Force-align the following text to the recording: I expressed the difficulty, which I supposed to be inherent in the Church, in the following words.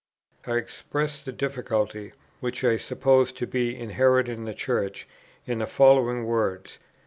I 0.47 0.55
expressed 0.55 1.25
the 1.25 1.31
difficulty, 1.31 2.13
which 2.39 2.63
I 2.63 2.77
supposed 2.77 3.37
to 3.37 3.45
be 3.45 3.79
inherent 3.79 4.29
in 4.29 4.45
the 4.45 4.55
Church, 4.55 5.07
in 5.45 5.59
the 5.59 5.67
following 5.67 6.23
words. 6.25 6.79